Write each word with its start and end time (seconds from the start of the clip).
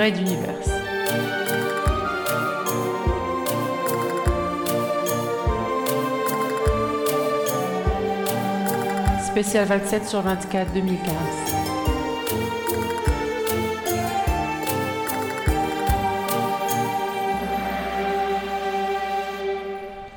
Ride 0.00 0.16
Universe. 0.16 0.70
Spécial 9.26 9.66
27 9.66 10.08
sur 10.08 10.22
24 10.22 10.72
2015. 10.72 11.12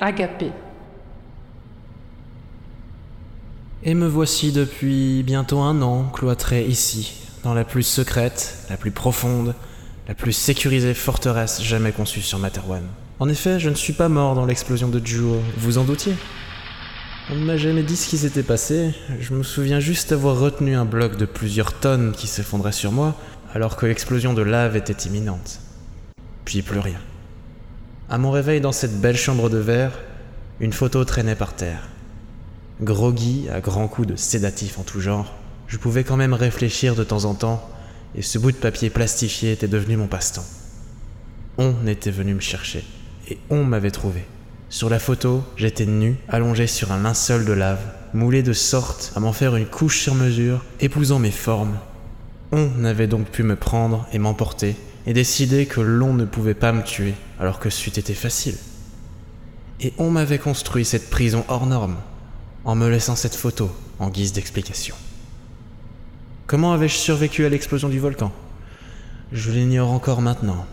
Agapé. 0.00 0.52
Et 3.82 3.92
me 3.92 4.08
voici 4.08 4.50
depuis 4.50 5.22
bientôt 5.24 5.58
un 5.58 5.82
an 5.82 6.04
cloîtré 6.04 6.64
ici, 6.64 7.28
dans 7.42 7.52
la 7.52 7.66
plus 7.66 7.82
secrète, 7.82 8.64
la 8.70 8.78
plus 8.78 8.90
profonde, 8.92 9.54
la 10.06 10.14
plus 10.14 10.32
sécurisée 10.32 10.94
forteresse 10.94 11.62
jamais 11.62 11.92
conçue 11.92 12.20
sur 12.20 12.38
Materwan. 12.38 12.82
En 13.20 13.28
effet, 13.28 13.58
je 13.58 13.70
ne 13.70 13.74
suis 13.74 13.92
pas 13.92 14.08
mort 14.08 14.34
dans 14.34 14.44
l'explosion 14.44 14.88
de 14.88 15.04
Jour, 15.04 15.36
vous 15.56 15.78
en 15.78 15.84
doutiez? 15.84 16.14
On 17.30 17.36
ne 17.36 17.44
m'a 17.44 17.56
jamais 17.56 17.82
dit 17.82 17.96
ce 17.96 18.08
qui 18.08 18.18
s'était 18.18 18.42
passé, 18.42 18.90
je 19.18 19.32
me 19.32 19.42
souviens 19.42 19.80
juste 19.80 20.12
avoir 20.12 20.38
retenu 20.38 20.76
un 20.76 20.84
bloc 20.84 21.16
de 21.16 21.24
plusieurs 21.24 21.72
tonnes 21.72 22.12
qui 22.12 22.26
s'effondrait 22.26 22.72
sur 22.72 22.92
moi, 22.92 23.14
alors 23.54 23.76
que 23.76 23.86
l'explosion 23.86 24.34
de 24.34 24.42
lave 24.42 24.76
était 24.76 25.08
imminente. 25.08 25.60
Puis 26.44 26.60
plus 26.60 26.80
rien. 26.80 27.00
À 28.10 28.18
mon 28.18 28.30
réveil 28.30 28.60
dans 28.60 28.72
cette 28.72 29.00
belle 29.00 29.16
chambre 29.16 29.48
de 29.48 29.56
verre, 29.56 29.92
une 30.60 30.74
photo 30.74 31.02
traînait 31.04 31.34
par 31.34 31.54
terre. 31.54 31.88
Groggy 32.82 33.46
à 33.50 33.60
grands 33.60 33.88
coups 33.88 34.08
de 34.08 34.16
sédatifs 34.16 34.78
en 34.78 34.82
tout 34.82 35.00
genre, 35.00 35.32
je 35.66 35.78
pouvais 35.78 36.04
quand 36.04 36.18
même 36.18 36.34
réfléchir 36.34 36.94
de 36.94 37.04
temps 37.04 37.24
en 37.24 37.34
temps, 37.34 37.66
et 38.16 38.22
ce 38.22 38.38
bout 38.38 38.52
de 38.52 38.56
papier 38.56 38.90
plastifié 38.90 39.52
était 39.52 39.68
devenu 39.68 39.96
mon 39.96 40.06
passe-temps. 40.06 40.44
On 41.58 41.86
était 41.86 42.10
venu 42.10 42.34
me 42.34 42.40
chercher, 42.40 42.84
et 43.28 43.38
on 43.50 43.64
m'avait 43.64 43.90
trouvé. 43.90 44.24
Sur 44.68 44.90
la 44.90 44.98
photo, 44.98 45.44
j'étais 45.56 45.86
nu, 45.86 46.16
allongé 46.28 46.66
sur 46.66 46.90
un 46.90 47.02
linceul 47.02 47.44
de 47.44 47.52
lave, 47.52 47.80
moulé 48.12 48.42
de 48.42 48.52
sorte 48.52 49.12
à 49.14 49.20
m'en 49.20 49.32
faire 49.32 49.56
une 49.56 49.66
couche 49.66 50.00
sur 50.00 50.14
mesure, 50.14 50.64
épousant 50.80 51.18
mes 51.18 51.30
formes. 51.30 51.78
On 52.50 52.84
avait 52.84 53.06
donc 53.06 53.28
pu 53.28 53.42
me 53.42 53.56
prendre 53.56 54.06
et 54.12 54.18
m'emporter, 54.18 54.76
et 55.06 55.12
décider 55.12 55.66
que 55.66 55.80
l'on 55.80 56.14
ne 56.14 56.24
pouvait 56.24 56.54
pas 56.54 56.72
me 56.72 56.82
tuer, 56.82 57.14
alors 57.38 57.60
que 57.60 57.70
c'eût 57.70 57.90
été 57.90 58.14
facile. 58.14 58.56
Et 59.80 59.92
on 59.98 60.10
m'avait 60.10 60.38
construit 60.38 60.84
cette 60.84 61.10
prison 61.10 61.44
hors 61.48 61.66
norme, 61.66 61.96
en 62.64 62.74
me 62.74 62.88
laissant 62.88 63.16
cette 63.16 63.34
photo 63.34 63.70
en 63.98 64.08
guise 64.08 64.32
d'explication. 64.32 64.94
Comment 66.46 66.74
avais-je 66.74 66.94
survécu 66.94 67.46
à 67.46 67.48
l'explosion 67.48 67.88
du 67.88 67.98
volcan? 67.98 68.30
Je 69.32 69.50
l'ignore 69.50 69.90
encore 69.90 70.20
maintenant. 70.20 70.66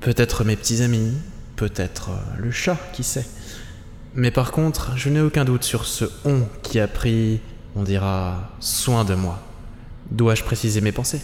Peut-être 0.00 0.44
mes 0.44 0.56
petits 0.56 0.82
amis, 0.82 1.12
peut-être 1.56 2.10
euh, 2.10 2.40
le 2.40 2.50
chat, 2.50 2.78
qui 2.94 3.04
sait. 3.04 3.26
Mais 4.14 4.30
par 4.30 4.50
contre, 4.50 4.92
je 4.96 5.10
n'ai 5.10 5.20
aucun 5.20 5.44
doute 5.44 5.62
sur 5.62 5.84
ce 5.84 6.06
on 6.24 6.44
qui 6.62 6.80
a 6.80 6.88
pris, 6.88 7.40
on 7.76 7.82
dira, 7.82 8.50
soin 8.60 9.04
de 9.04 9.14
moi. 9.14 9.40
Dois-je 10.10 10.42
préciser 10.42 10.80
mes 10.80 10.92
pensées? 10.92 11.20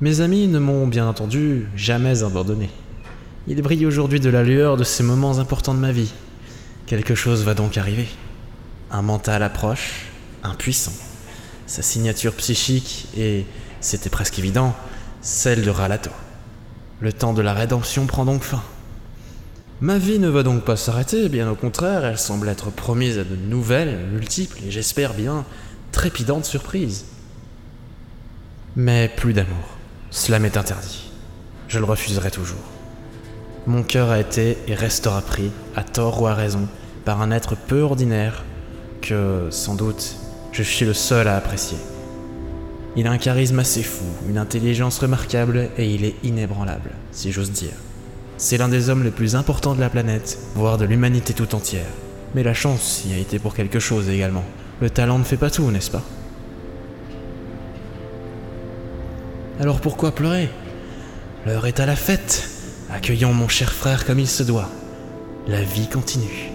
Mes 0.00 0.22
amis 0.22 0.48
ne 0.48 0.58
m'ont 0.58 0.86
bien 0.86 1.06
entendu 1.06 1.66
jamais 1.76 2.22
abandonné. 2.22 2.70
Il 3.48 3.60
brille 3.60 3.84
aujourd'hui 3.84 4.18
de 4.18 4.30
la 4.30 4.44
lueur 4.44 4.78
de 4.78 4.84
ces 4.84 5.02
moments 5.02 5.38
importants 5.38 5.74
de 5.74 5.78
ma 5.78 5.92
vie. 5.92 6.12
Quelque 6.86 7.14
chose 7.14 7.44
va 7.44 7.52
donc 7.52 7.76
arriver. 7.76 8.08
Un 8.92 9.02
mental 9.02 9.42
approche, 9.44 10.06
impuissant. 10.42 10.92
Sa 11.66 11.82
signature 11.82 12.34
psychique 12.34 13.06
et, 13.16 13.46
c'était 13.80 14.10
presque 14.10 14.38
évident, 14.38 14.74
celle 15.20 15.62
de 15.62 15.70
Ralato. 15.70 16.10
Le 17.00 17.12
temps 17.12 17.32
de 17.32 17.42
la 17.42 17.54
rédemption 17.54 18.06
prend 18.06 18.24
donc 18.24 18.42
fin. 18.42 18.62
Ma 19.80 19.96
vie 19.96 20.18
ne 20.18 20.28
va 20.28 20.42
donc 20.42 20.64
pas 20.64 20.76
s'arrêter, 20.76 21.28
bien 21.28 21.48
au 21.48 21.54
contraire, 21.54 22.04
elle 22.04 22.18
semble 22.18 22.48
être 22.48 22.70
promise 22.70 23.18
à 23.18 23.24
de 23.24 23.36
nouvelles, 23.36 24.06
multiples 24.12 24.58
et 24.66 24.70
j'espère 24.70 25.14
bien 25.14 25.46
trépidantes 25.92 26.44
surprises. 26.44 27.06
Mais 28.76 29.08
plus 29.08 29.32
d'amour. 29.32 29.78
Cela 30.10 30.38
m'est 30.40 30.56
interdit. 30.56 31.10
Je 31.68 31.78
le 31.78 31.84
refuserai 31.84 32.30
toujours. 32.30 32.58
Mon 33.66 33.84
cœur 33.84 34.10
a 34.10 34.18
été 34.18 34.58
et 34.66 34.74
restera 34.74 35.22
pris, 35.22 35.50
à 35.76 35.84
tort 35.84 36.20
ou 36.20 36.26
à 36.26 36.34
raison, 36.34 36.68
par 37.04 37.22
un 37.22 37.30
être 37.30 37.56
peu 37.56 37.82
ordinaire 37.82 38.44
que, 39.00 39.48
sans 39.50 39.74
doute, 39.74 40.16
je 40.52 40.62
suis 40.62 40.84
le 40.84 40.94
seul 40.94 41.28
à 41.28 41.36
apprécier. 41.36 41.78
Il 42.96 43.06
a 43.06 43.10
un 43.12 43.18
charisme 43.18 43.58
assez 43.58 43.82
fou, 43.82 44.04
une 44.28 44.38
intelligence 44.38 44.98
remarquable 44.98 45.70
et 45.78 45.86
il 45.86 46.04
est 46.04 46.16
inébranlable, 46.24 46.90
si 47.12 47.30
j'ose 47.30 47.52
dire. 47.52 47.72
C'est 48.36 48.56
l'un 48.56 48.68
des 48.68 48.88
hommes 48.88 49.04
les 49.04 49.10
plus 49.10 49.36
importants 49.36 49.74
de 49.74 49.80
la 49.80 49.90
planète, 49.90 50.38
voire 50.54 50.78
de 50.78 50.84
l'humanité 50.84 51.34
tout 51.34 51.54
entière. 51.54 51.86
Mais 52.34 52.42
la 52.42 52.54
chance 52.54 53.04
y 53.06 53.12
a 53.12 53.18
été 53.18 53.38
pour 53.38 53.54
quelque 53.54 53.78
chose 53.78 54.08
également. 54.08 54.44
Le 54.80 54.90
talent 54.90 55.18
ne 55.18 55.24
fait 55.24 55.36
pas 55.36 55.50
tout, 55.50 55.70
n'est-ce 55.70 55.90
pas? 55.90 56.02
Alors 59.60 59.80
pourquoi 59.80 60.14
pleurer? 60.14 60.48
L'heure 61.46 61.66
est 61.66 61.80
à 61.80 61.86
la 61.86 61.96
fête. 61.96 62.48
Accueillons 62.90 63.34
mon 63.34 63.48
cher 63.48 63.72
frère 63.72 64.04
comme 64.06 64.18
il 64.18 64.28
se 64.28 64.42
doit. 64.42 64.68
La 65.46 65.62
vie 65.62 65.88
continue. 65.88 66.50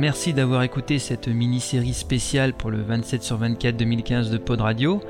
Merci 0.00 0.32
d'avoir 0.32 0.62
écouté 0.62 0.98
cette 0.98 1.28
mini-série 1.28 1.92
spéciale 1.92 2.54
pour 2.54 2.70
le 2.70 2.80
27 2.80 3.22
sur 3.22 3.36
24 3.36 3.76
2015 3.76 4.30
de 4.30 4.38
Pod 4.38 4.62
Radio. 4.62 5.02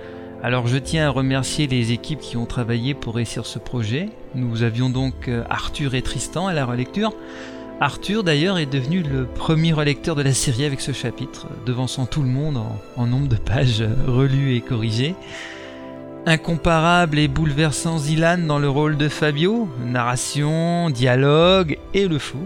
Alors 0.43 0.67
je 0.67 0.79
tiens 0.79 1.07
à 1.07 1.11
remercier 1.11 1.69
les 1.69 1.93
équipes 1.93 2.19
qui 2.19 2.37
ont 2.37 2.45
travaillé 2.45 2.95
pour 2.95 3.15
réussir 3.15 3.47
ce 3.47 3.61
projet. 3.61 4.09
Nous 4.35 4.65
avions 4.65 4.91
donc 4.91 5.29
euh, 5.29 5.45
Arthur 5.49 5.95
et 5.95 6.03
Tristan 6.03 6.49
à 6.49 6.55
la 6.55 6.67
relecture. 6.67 7.13
Arthur 7.81 8.25
d'ailleurs 8.25 8.59
est 8.59 8.67
devenu 8.67 9.05
le 9.05 9.27
premier 9.27 9.73
relecteur 9.73 10.17
de 10.17 10.23
la 10.23 10.35
série 10.35 10.65
avec 10.65 10.81
ce 10.81 10.91
chapitre, 10.91 11.47
devançant 11.67 12.07
tout 12.07 12.23
le 12.23 12.29
monde 12.29 12.57
en, 12.57 12.77
en 12.97 13.07
nombre 13.07 13.29
de 13.29 13.37
pages 13.37 13.85
relues 14.09 14.57
et 14.57 14.61
corrigées. 14.61 15.15
Incomparable 16.27 17.21
et 17.21 17.29
bouleversant 17.29 17.99
Zilan 17.99 18.39
dans 18.39 18.59
le 18.59 18.69
rôle 18.69 18.97
de 18.97 19.09
Fabio, 19.09 19.69
narration, 19.87 20.91
dialogue 20.91 21.79
et 21.95 22.09
le 22.09 22.19
fou. 22.19 22.41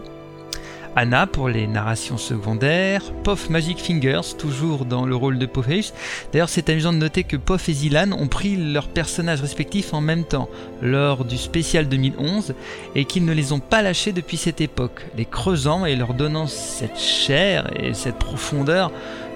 Anna 0.96 1.26
pour 1.26 1.49
les 1.49 1.67
narrations 1.67 2.19
secondaires, 2.19 3.02
Poff 3.25 3.50
Magic 3.50 3.79
Fingers 3.79 4.37
toujours 4.38 4.85
dans 4.85 5.06
le 5.06 5.17
rôle 5.17 5.38
de 5.38 5.46
Pofface. 5.46 5.93
D'ailleurs 6.32 6.49
c'est 6.49 6.69
amusant 6.69 6.93
de 6.93 6.99
noter 6.99 7.25
que 7.25 7.37
Poff 7.37 7.69
et 7.69 7.73
Zilan 7.73 8.12
ont 8.12 8.29
pris 8.29 8.56
leurs 8.56 8.87
personnages 8.87 9.41
respectifs 9.41 9.93
en 9.93 10.00
même 10.00 10.25
temps 10.25 10.49
lors 10.82 11.25
du 11.25 11.37
spécial 11.37 11.88
2011 11.88 12.55
et 12.94 13.06
qu'ils 13.06 13.25
ne 13.25 13.32
les 13.32 13.52
ont 13.52 13.58
pas 13.58 13.82
lâchés 13.82 14.12
depuis 14.12 14.37
cette 14.37 14.61
époque, 14.61 15.05
les 15.17 15.25
creusant 15.25 15.85
et 15.85 15.96
leur 15.96 16.14
donnant 16.14 16.46
cette 16.46 16.99
chair 16.99 17.69
et 17.75 17.93
cette 17.93 18.19
profondeur 18.19 18.93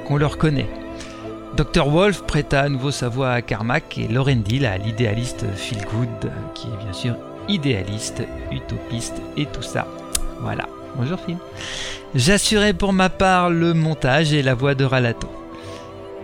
qu'on 0.06 0.16
leur 0.16 0.38
connaît. 0.38 0.68
Dr. 1.56 1.88
Wolf 1.88 2.22
prêta 2.22 2.60
à 2.60 2.68
nouveau 2.68 2.92
sa 2.92 3.08
voix 3.08 3.30
à 3.30 3.42
Carmack 3.42 3.98
et 3.98 4.06
Lorendil 4.06 4.64
à 4.64 4.78
l'idéaliste 4.78 5.44
Phil 5.56 5.78
Good, 5.78 6.30
qui 6.54 6.68
est 6.68 6.84
bien 6.84 6.92
sûr 6.92 7.16
idéaliste, 7.48 8.22
utopiste 8.52 9.20
et 9.36 9.46
tout 9.46 9.62
ça. 9.62 9.88
Voilà. 10.40 10.67
Bonjour 10.98 11.20
Phil. 11.20 11.36
J'assurais 12.16 12.72
pour 12.72 12.92
ma 12.92 13.08
part 13.08 13.50
le 13.50 13.72
montage 13.72 14.32
et 14.32 14.42
la 14.42 14.54
voix 14.54 14.74
de 14.74 14.84
Ralato. 14.84 15.28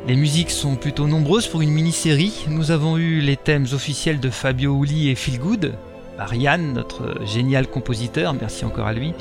Les 0.09 0.17
musiques 0.17 0.51
sont 0.51 0.75
plutôt 0.75 1.07
nombreuses 1.07 1.47
pour 1.47 1.63
une 1.63 1.71
mini-série. 1.71 2.45
Nous 2.49 2.73
avons 2.73 2.99
eu 2.99 3.21
les 3.21 3.37
thèmes 3.37 3.67
officiels 3.73 4.19
de 4.19 4.31
Fabio 4.31 4.83
Uli 4.83 5.11
et 5.11 5.15
Phil 5.15 5.39
Good, 5.39 5.75
Ariane, 6.19 6.73
notre 6.73 7.25
génial 7.25 7.69
compositeur, 7.69 8.35
merci 8.35 8.65
encore 8.65 8.89
à 8.89 8.93
lui. 8.93 9.15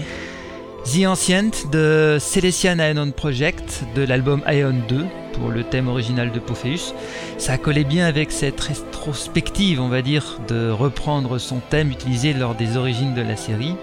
The 0.86 1.06
Ancient 1.06 1.70
de 1.72 2.18
Celestian 2.20 2.80
Aeon 2.80 3.12
Project 3.12 3.84
de 3.96 4.02
l'album 4.02 4.42
Aeon 4.48 4.82
2 4.90 5.06
pour 5.34 5.50
le 5.50 5.64
thème 5.64 5.88
original 5.88 6.32
de 6.32 6.40
Pophéus. 6.40 6.96
Ça 7.38 7.58
collait 7.58 7.84
bien 7.84 8.08
avec 8.08 8.32
cette 8.32 8.60
rétrospective, 8.60 9.80
on 9.80 9.88
va 9.88 10.02
dire, 10.02 10.40
de 10.48 10.72
reprendre 10.72 11.38
son 11.38 11.60
thème 11.70 11.92
utilisé 11.92 12.34
lors 12.34 12.56
des 12.56 12.76
origines 12.76 13.14
de 13.14 13.22
la 13.22 13.38
série. 13.38 13.76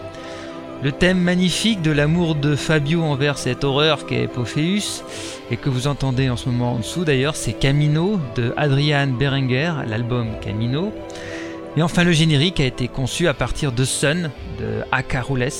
Le 0.82 0.92
thème 0.92 1.18
magnifique 1.18 1.82
de 1.82 1.90
l'amour 1.90 2.34
de 2.34 2.56
Fabio 2.56 3.02
envers 3.02 3.36
cette 3.36 3.64
horreur 3.64 4.06
qu'est 4.06 4.26
Pophéus, 4.26 5.04
et 5.50 5.58
que 5.58 5.68
vous 5.68 5.86
entendez 5.86 6.30
en 6.30 6.38
ce 6.38 6.48
moment 6.48 6.72
en 6.72 6.78
dessous 6.78 7.04
d'ailleurs, 7.04 7.36
c'est 7.36 7.52
Camino 7.52 8.18
de 8.34 8.54
Adrian 8.56 9.08
Berenger, 9.08 9.74
l'album 9.86 10.28
Camino. 10.40 10.90
Et 11.76 11.82
enfin 11.82 12.02
le 12.02 12.12
générique 12.12 12.60
a 12.60 12.64
été 12.64 12.88
conçu 12.88 13.28
à 13.28 13.34
partir 13.34 13.72
de 13.72 13.84
Sun 13.84 14.30
de 14.58 14.80
Akarules, 14.90 15.52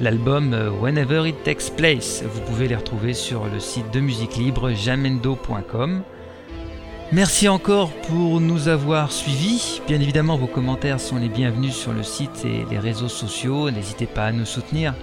l'album 0.00 0.56
Whenever 0.80 1.28
It 1.28 1.42
Takes 1.42 1.74
Place. 1.76 2.22
Vous 2.22 2.40
pouvez 2.42 2.68
les 2.68 2.76
retrouver 2.76 3.12
sur 3.12 3.46
le 3.52 3.58
site 3.58 3.92
de 3.92 3.98
musique 3.98 4.36
libre 4.36 4.70
jamendo.com. 4.70 6.02
Merci 7.12 7.48
encore 7.48 7.90
pour 7.90 8.40
nous 8.40 8.68
avoir 8.68 9.10
suivis. 9.10 9.82
Bien 9.88 10.00
évidemment, 10.00 10.36
vos 10.36 10.46
commentaires 10.46 11.00
sont 11.00 11.16
les 11.16 11.28
bienvenus 11.28 11.74
sur 11.74 11.92
le 11.92 12.04
site 12.04 12.44
et 12.44 12.64
les 12.70 12.78
réseaux 12.78 13.08
sociaux. 13.08 13.68
N'hésitez 13.72 14.06
pas 14.06 14.26
à 14.26 14.32
nous 14.32 14.46
soutenir. 14.46 14.94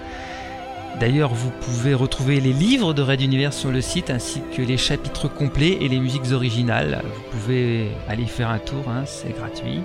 D'ailleurs, 1.02 1.34
vous 1.34 1.52
pouvez 1.52 1.94
retrouver 1.94 2.40
les 2.40 2.54
livres 2.54 2.94
de 2.94 3.02
Red 3.02 3.20
Universe 3.20 3.58
sur 3.58 3.72
le 3.72 3.82
site 3.82 4.10
ainsi 4.10 4.42
que 4.56 4.62
les 4.62 4.78
chapitres 4.78 5.28
complets 5.28 5.80
et 5.82 5.90
les 5.90 6.00
musiques 6.00 6.32
originales. 6.32 7.04
Vous 7.04 7.38
pouvez 7.38 7.90
aller 8.08 8.26
faire 8.26 8.52
un 8.52 8.60
tour, 8.60 8.88
hein, 8.88 9.04
c'est 9.06 9.38
gratuit. 9.38 9.82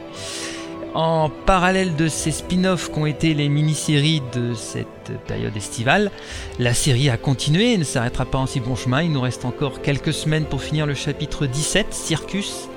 En 0.95 1.31
parallèle 1.31 1.97
de 1.97 2.07
ces 2.07 2.31
spin-offs 2.31 2.91
qu'ont 2.91 3.07
été 3.07 3.33
les 3.33 3.49
mini-séries 3.49 4.21
de 4.35 4.53
cette 4.53 5.11
période 5.27 5.57
estivale, 5.57 6.11
la 6.59 6.75
série 6.75 7.09
a 7.09 7.17
continué 7.17 7.73
et 7.73 7.79
ne 7.79 7.85
s'arrêtera 7.85 8.27
pas 8.27 8.37
en 8.37 8.47
si 8.47 8.61
bon 8.61 8.77
chemin. 8.77 9.03
Il 9.03 9.11
nous 9.11 9.21
reste 9.23 9.47
encore 9.47 9.81
quelques 9.81 10.13
semaines 10.13 10.45
pour 10.45 10.63
finir 10.63 10.85
le 10.85 10.93
chapitre 10.93 11.47
17, 11.47 11.95
Circus. 11.95 12.69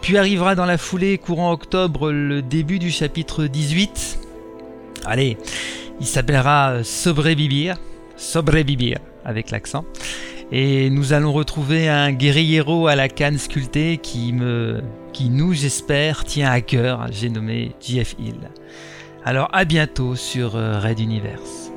Puis 0.00 0.16
arrivera 0.16 0.54
dans 0.54 0.66
la 0.66 0.78
foulée, 0.78 1.18
courant 1.18 1.50
octobre, 1.50 2.12
le 2.12 2.42
début 2.42 2.78
du 2.78 2.92
chapitre 2.92 3.46
18. 3.46 4.20
Allez, 5.04 5.36
il 5.98 6.06
s'appellera 6.06 6.84
Sobrevivir, 6.84 7.76
Sobrevivir 8.16 8.98
avec 9.24 9.50
l'accent. 9.50 9.84
Et 10.52 10.90
nous 10.90 11.12
allons 11.12 11.32
retrouver 11.32 11.88
un 11.88 12.12
guerriero 12.12 12.86
à 12.86 12.94
la 12.94 13.08
canne 13.08 13.36
sculptée 13.36 13.98
qui 13.98 14.32
me, 14.32 14.80
qui 15.18 15.30
nous, 15.30 15.52
j'espère, 15.52 16.24
tient 16.24 16.48
à 16.48 16.60
cœur. 16.60 17.08
J'ai 17.10 17.28
nommé 17.28 17.72
JF 17.80 18.14
Hill. 18.20 18.38
Alors 19.24 19.48
à 19.52 19.64
bientôt 19.64 20.14
sur 20.14 20.54
euh, 20.54 20.78
Red 20.78 21.00
Universe. 21.00 21.67